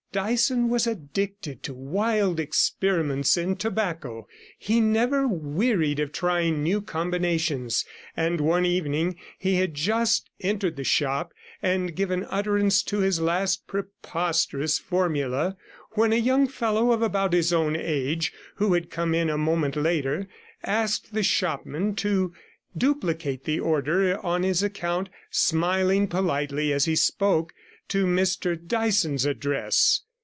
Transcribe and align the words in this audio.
Dyson 0.13 0.67
was 0.67 0.87
addicted 0.87 1.63
to 1.63 1.73
wild 1.73 2.37
experiments 2.37 3.37
in 3.37 3.55
tobacco; 3.55 4.27
he 4.59 4.81
never 4.81 5.25
wearied 5.25 6.01
of 6.01 6.11
trying 6.11 6.61
new 6.61 6.81
combinations; 6.81 7.85
and 8.17 8.41
one 8.41 8.65
evening 8.65 9.15
he 9.39 9.55
had 9.55 9.73
just 9.73 10.29
entered 10.41 10.75
the 10.75 10.83
shop, 10.83 11.31
and 11.61 11.95
given 11.95 12.25
utterance 12.29 12.83
to 12.83 12.99
his 12.99 13.21
last 13.21 13.65
preposterous 13.67 14.77
formula, 14.77 15.55
when 15.91 16.11
a 16.11 16.17
young 16.17 16.45
fellow 16.45 16.91
of 16.91 17.01
about 17.01 17.31
his 17.31 17.53
own 17.53 17.77
age, 17.77 18.33
who 18.55 18.73
had 18.73 18.91
come 18.91 19.15
in 19.15 19.29
a 19.29 19.37
moment 19.37 19.77
later, 19.77 20.27
asked 20.61 21.13
the 21.13 21.23
shopman 21.23 21.95
to 21.95 22.33
duplicate 22.77 23.45
the 23.45 23.61
order 23.61 24.19
on 24.25 24.43
his 24.43 24.61
account, 24.61 25.07
smiling 25.29 26.05
politely, 26.05 26.73
as 26.73 26.83
he 26.83 26.97
spoke, 26.97 27.53
to 27.87 28.05
Mr 28.05 28.55
Dyson's 28.65 29.25
address. 29.25 30.03